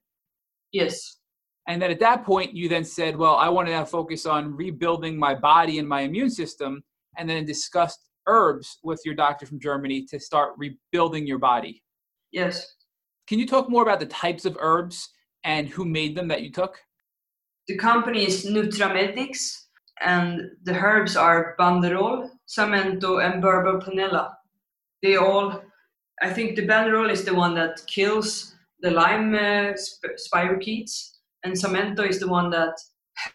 [0.72, 1.20] Yes.
[1.68, 4.56] And then at that point, you then said, well, I want to now focus on
[4.56, 6.82] rebuilding my body and my immune system,
[7.16, 11.82] and then discussed herbs with your doctor from Germany to start rebuilding your body.
[12.32, 12.74] Yes.
[13.28, 15.08] Can you talk more about the types of herbs
[15.44, 16.78] and who made them that you took?
[17.68, 19.66] The company is Nutramedix,
[20.00, 24.36] and the herbs are Banderol, Samento, and Burbur-Pinella.
[25.02, 25.62] They all,
[26.20, 29.74] I think the Banderol is the one that kills the Lyme uh,
[30.16, 31.11] spirochetes,
[31.44, 32.74] and Samento is the one that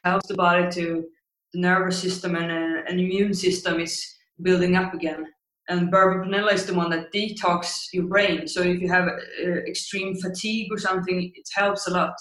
[0.04, 1.06] helps the body to
[1.54, 4.06] the nervous system and uh, an immune system is
[4.42, 5.26] building up again.
[5.70, 8.48] And Burbur-Pinella is the one that detox your brain.
[8.48, 12.14] So if you have uh, extreme fatigue or something, it helps a lot.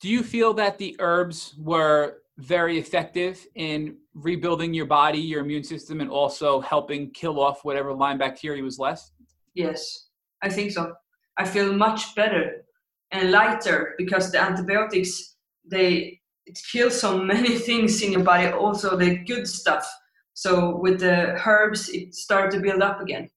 [0.00, 5.64] Do you feel that the herbs were very effective in rebuilding your body, your immune
[5.64, 9.10] system, and also helping kill off whatever Lyme bacteria was left?
[9.54, 10.08] Yes,
[10.42, 10.94] I think so.
[11.38, 12.64] I feel much better
[13.12, 18.96] and lighter because the antibiotics they it kills so many things in your body, also
[18.96, 19.86] the good stuff.
[20.34, 23.28] So with the herbs, it started to build up again.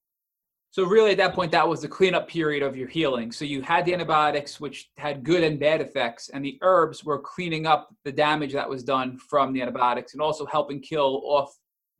[0.70, 3.30] So really, at that point, that was the cleanup period of your healing.
[3.30, 7.20] So you had the antibiotics, which had good and bad effects, and the herbs were
[7.20, 11.54] cleaning up the damage that was done from the antibiotics, and also helping kill off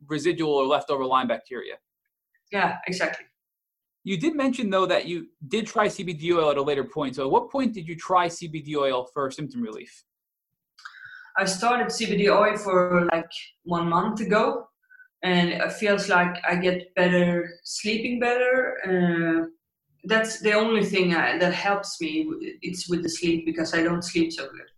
[0.09, 1.75] residual or leftover Lyme bacteria.
[2.51, 3.27] Yeah, exactly.
[4.05, 7.17] You did mention though that you did try CBD oil at a later point.
[7.17, 10.05] So at what point did you try CBD oil for symptom relief?
[11.37, 13.31] I started CBD oil for like
[13.65, 14.69] one month ago,
[15.23, 18.77] and it feels like I get better, sleeping better.
[18.87, 19.49] Uh,
[20.05, 22.31] that's the only thing I, that helps me.
[22.63, 24.69] It's with the sleep because I don't sleep so good.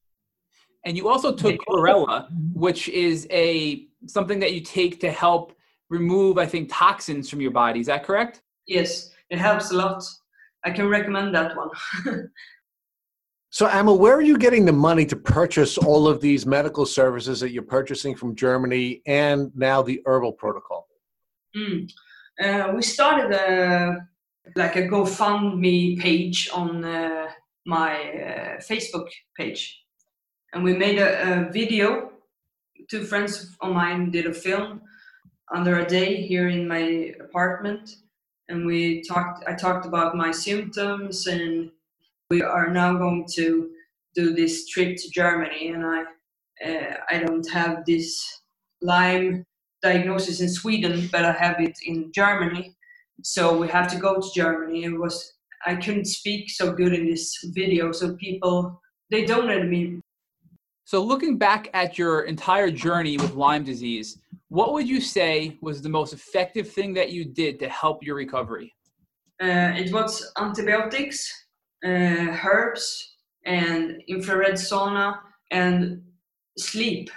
[0.85, 5.53] And you also took chlorella, which is a something that you take to help
[5.91, 7.81] remove, I think, toxins from your body.
[7.81, 8.43] Is that correct?
[8.67, 10.03] Yes, it helps a lot.
[10.65, 11.71] I can recommend that one.
[13.51, 17.41] so, Emma, where are you getting the money to purchase all of these medical services
[17.41, 20.89] that you're purchasing from Germany and now the herbal protocol?
[21.57, 21.91] Mm.
[22.43, 24.07] Uh, we started a
[24.55, 27.29] like a GoFundMe page on uh,
[27.65, 29.83] my uh, Facebook page,
[30.53, 32.13] and we made a, a video.
[32.89, 34.83] Two friends of mine did a film
[35.53, 37.97] under a day here in my apartment
[38.49, 41.71] and we talked i talked about my symptoms and
[42.31, 43.71] we are now going to
[44.15, 46.03] do this trip to germany and i
[46.65, 48.41] uh, i don't have this
[48.83, 49.45] lyme
[49.83, 52.75] diagnosis in sweden but i have it in germany.
[53.23, 54.85] So we have to go to germany.
[54.85, 55.33] It was
[55.65, 58.81] i couldn't speak so good in this video so people
[59.11, 60.01] they donated me
[60.85, 64.19] so looking back at your entire journey with lyme disease
[64.49, 68.15] what would you say was the most effective thing that you did to help your
[68.15, 68.73] recovery?
[69.43, 71.31] Uh, it was antibiotics,
[71.85, 75.19] uh, herbs, and infrared sauna,
[75.51, 76.03] and
[76.59, 77.11] sleep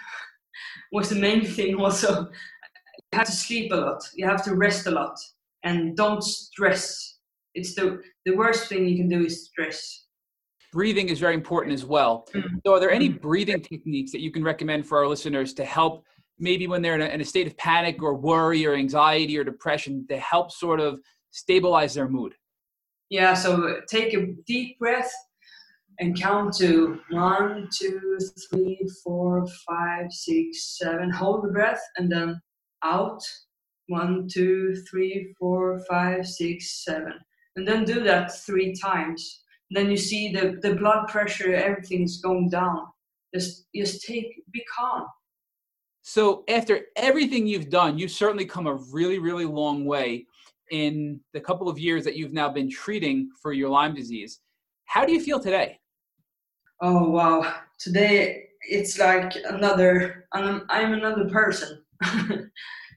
[0.92, 1.76] was the main thing.
[1.76, 4.02] Also, you have to sleep a lot.
[4.16, 5.18] You have to rest a lot,
[5.64, 7.18] and don't stress.
[7.54, 10.06] It's the the worst thing you can do is stress.
[10.72, 12.28] Breathing is very important as well.
[12.34, 12.58] Mm-hmm.
[12.66, 16.04] So, are there any breathing techniques that you can recommend for our listeners to help
[16.40, 19.44] maybe when they're in a, in a state of panic or worry or anxiety or
[19.44, 21.00] depression to help sort of
[21.32, 22.34] stabilize their mood?
[23.10, 25.12] Yeah, so take a deep breath
[26.00, 28.18] and count to one, two,
[28.50, 31.10] three, four, five, six, seven.
[31.12, 32.42] Hold the breath and then
[32.84, 33.22] out.
[33.88, 37.14] One, two, three, four, five, six, seven.
[37.56, 39.42] And then do that three times.
[39.72, 42.86] Then you see the, the blood pressure, everything's going down.
[43.34, 45.06] Just just take be calm.
[46.10, 50.26] So after everything you've done, you've certainly come a really, really long way
[50.72, 54.40] in the couple of years that you've now been treating for your Lyme disease.
[54.86, 55.80] How do you feel today?
[56.82, 57.54] Oh wow!
[57.80, 60.26] Today it's like another.
[60.34, 61.84] I'm, I'm another person.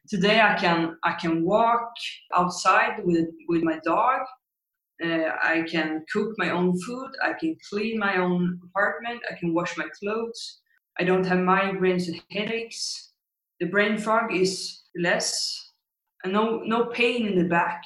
[0.08, 1.92] today I can I can walk
[2.34, 4.20] outside with with my dog.
[5.04, 7.10] Uh, I can cook my own food.
[7.22, 9.20] I can clean my own apartment.
[9.30, 10.61] I can wash my clothes.
[10.98, 13.12] I don't have migraines and headaches.
[13.60, 15.72] The brain fog is less,
[16.24, 17.82] and no no pain in the back.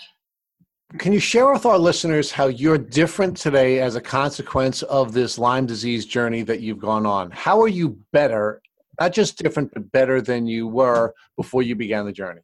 [0.99, 5.37] Can you share with our listeners how you're different today as a consequence of this
[5.37, 7.31] Lyme disease journey that you've gone on?
[7.33, 8.63] How are you better,
[9.01, 12.41] not just different, but better than you were before you began the journey?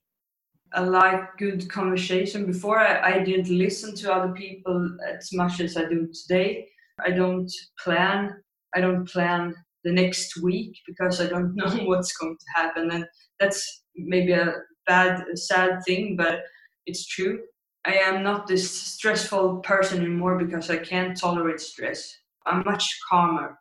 [0.74, 2.46] I like good conversation.
[2.46, 6.68] Before I, I didn't listen to other people as much as I do today.
[7.04, 8.42] I don't plan.
[8.74, 9.54] I don't plan
[9.84, 12.90] the next week because I don't know what's going to happen.
[12.90, 13.06] And
[13.40, 14.54] that's maybe a
[14.86, 16.42] bad, sad thing, but
[16.86, 17.40] it's true.
[17.84, 22.16] I am not this stressful person anymore because I can't tolerate stress.
[22.46, 23.58] I'm much calmer.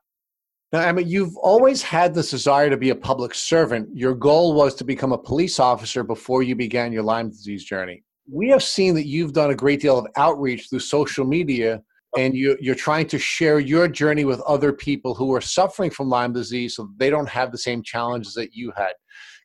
[0.71, 3.89] Now, I mean, you've always had this desire to be a public servant.
[3.93, 8.03] Your goal was to become a police officer before you began your Lyme disease journey.
[8.31, 11.81] We have seen that you've done a great deal of outreach through social media
[12.17, 16.09] and you, you're trying to share your journey with other people who are suffering from
[16.09, 18.93] Lyme disease so they don't have the same challenges that you had.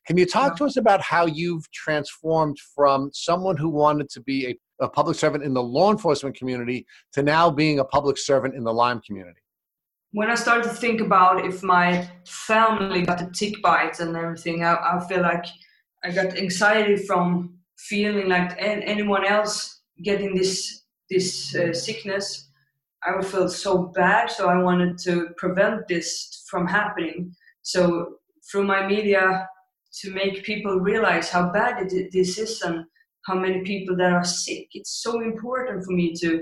[0.05, 4.47] Can you talk to us about how you've transformed from someone who wanted to be
[4.47, 8.55] a, a public servant in the law enforcement community to now being a public servant
[8.55, 9.41] in the Lyme community?
[10.11, 14.63] When I started to think about if my family got a tick bite and everything,
[14.63, 15.45] I, I feel like
[16.03, 22.46] I got anxiety from feeling like anyone else getting this this uh, sickness,
[23.03, 24.31] I would feel so bad.
[24.31, 27.33] So I wanted to prevent this from happening.
[27.61, 28.15] So
[28.49, 29.47] through my media,
[30.01, 32.85] to make people realize how bad it, this is and
[33.25, 34.67] how many people that are sick.
[34.73, 36.41] It's so important for me to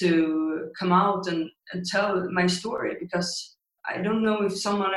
[0.00, 3.56] to come out and, and tell my story because
[3.88, 4.92] I don't know if someone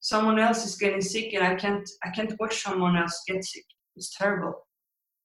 [0.00, 3.64] someone else is getting sick and I can't I can't watch someone else get sick.
[3.96, 4.54] It's terrible.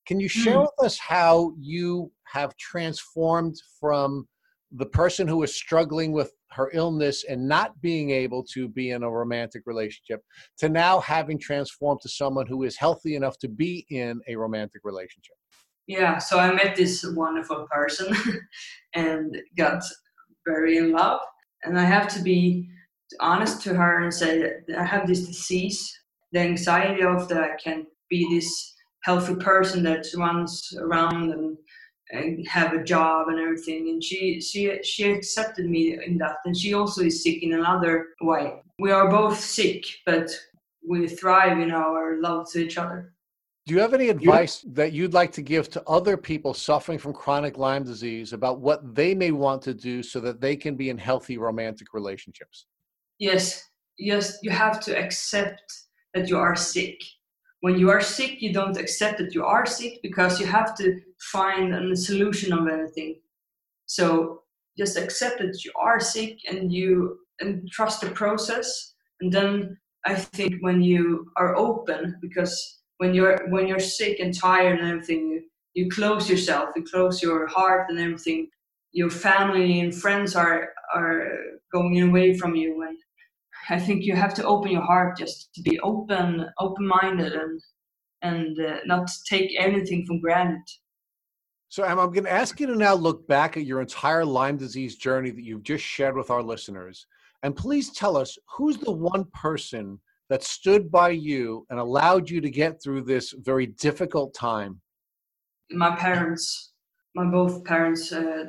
[0.07, 0.61] Can you share mm.
[0.61, 4.27] with us how you have transformed from
[4.73, 9.03] the person who is struggling with her illness and not being able to be in
[9.03, 10.21] a romantic relationship
[10.57, 14.81] to now having transformed to someone who is healthy enough to be in a romantic
[14.83, 15.35] relationship?
[15.87, 18.15] Yeah, so I met this wonderful person
[18.95, 19.83] and got
[20.45, 21.19] very in love.
[21.63, 22.69] And I have to be
[23.19, 25.93] honest to her and say I have this disease,
[26.31, 31.57] the anxiety of that I can be this healthy person that runs around and,
[32.11, 33.89] and have a job and everything.
[33.89, 36.37] And she she she accepted me in that.
[36.45, 38.61] And she also is sick in another way.
[38.79, 40.29] We are both sick, but
[40.87, 43.13] we thrive in our love to each other.
[43.65, 47.13] Do you have any advice that you'd like to give to other people suffering from
[47.13, 50.89] chronic Lyme disease about what they may want to do so that they can be
[50.89, 52.65] in healthy romantic relationships?
[53.19, 53.63] Yes,
[53.97, 55.63] yes, you have to accept
[56.13, 57.01] that you are sick.
[57.63, 60.99] When you are sick, you don't accept that you are sick because you have to
[61.31, 63.21] find a solution of anything.
[63.85, 64.41] So
[64.77, 68.95] just accept that you are sick and you and trust the process.
[69.21, 74.37] And then I think when you are open, because when you're when you're sick and
[74.37, 75.43] tired and everything, you,
[75.73, 78.49] you close yourself, you close your heart and everything.
[78.91, 81.31] Your family and friends are are
[81.71, 82.97] going away from you, and
[83.69, 87.61] I think you have to open your heart just to be open, open-minded, and
[88.21, 90.63] and uh, not take anything for granted.
[91.67, 94.57] So, Emma, I'm going to ask you to now look back at your entire Lyme
[94.57, 97.05] disease journey that you've just shared with our listeners,
[97.43, 99.99] and please tell us who's the one person
[100.29, 104.79] that stood by you and allowed you to get through this very difficult time?
[105.69, 106.71] My parents,
[107.15, 108.45] my both parents, uh,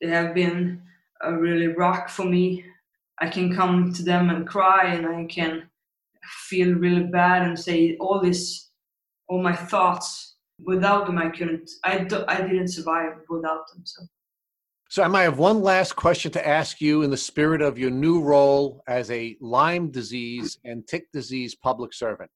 [0.00, 0.80] they have been
[1.22, 2.64] a really rock for me.
[3.20, 5.68] I can come to them and cry, and I can
[6.48, 8.70] feel really bad and say all this,
[9.28, 10.36] all my thoughts.
[10.64, 11.70] Without them, I couldn't.
[11.84, 13.82] I, I didn't survive without them.
[13.84, 14.02] So.
[14.90, 17.90] So, I might have one last question to ask you in the spirit of your
[17.90, 22.30] new role as a Lyme disease and tick disease public servant.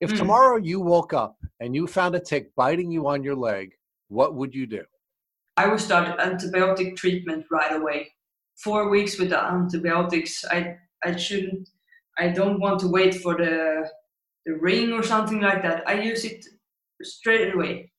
[0.00, 0.18] If mm.
[0.18, 3.72] tomorrow you woke up and you found a tick biting you on your leg,
[4.08, 4.84] what would you do?
[5.56, 8.12] I would start antibiotic treatment right away.
[8.62, 10.44] Four weeks with the antibiotics.
[10.50, 11.68] I I shouldn't.
[12.18, 13.88] I don't want to wait for the
[14.46, 15.86] the ring or something like that.
[15.86, 16.44] I use it
[17.02, 17.92] straight away.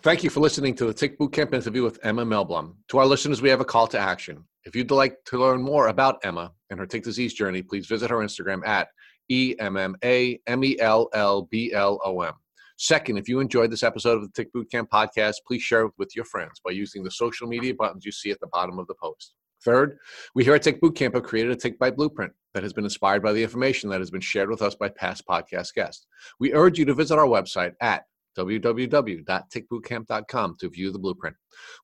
[0.00, 2.74] Thank you for listening to the Tick Bootcamp interview with Emma Mellblom.
[2.88, 4.44] To our listeners, we have a call to action.
[4.64, 8.10] If you'd like to learn more about Emma and her tick disease journey, please visit
[8.10, 8.88] her Instagram at
[9.28, 12.34] E M M A M E L L B L O M.
[12.78, 16.16] Second, if you enjoyed this episode of the Tick Bootcamp podcast, please share it with
[16.16, 18.94] your friends by using the social media buttons you see at the bottom of the
[19.00, 19.34] post.
[19.64, 19.98] Third,
[20.34, 23.22] we here at Tick Bootcamp have created a Tick Bite blueprint that has been inspired
[23.22, 26.06] by the information that has been shared with us by past podcast guests.
[26.40, 28.04] We urge you to visit our website at
[28.36, 31.36] www.tickbootcamp.com to view the blueprint.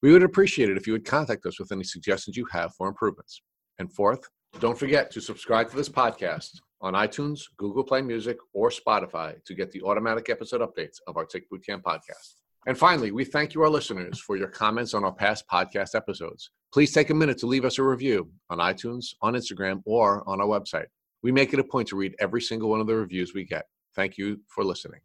[0.02, 2.88] We would appreciate it if you would contact us with any suggestions you have for
[2.88, 3.42] improvements.
[3.78, 4.28] And fourth,
[4.60, 9.54] don't forget to subscribe to this podcast on iTunes, Google Play Music, or Spotify to
[9.54, 12.38] get the automatic episode updates of our Tick Bootcamp podcast.
[12.66, 16.50] And finally, we thank you, our listeners, for your comments on our past podcast episodes.
[16.72, 20.40] Please take a minute to leave us a review on iTunes, on Instagram, or on
[20.40, 20.86] our website.
[21.22, 23.64] We make it a point to read every single one of the reviews we get.
[23.96, 25.00] Thank you for listening.